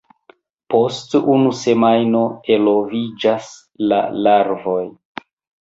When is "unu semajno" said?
1.33-2.23